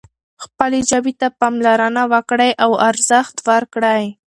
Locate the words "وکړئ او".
2.13-2.71